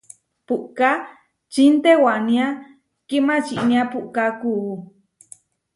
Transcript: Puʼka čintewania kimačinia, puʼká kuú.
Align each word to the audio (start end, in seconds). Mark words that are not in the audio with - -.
Puʼka 0.47 0.89
čintewania 1.53 2.47
kimačinia, 3.07 3.81
puʼká 3.91 4.25
kuú. 4.41 4.71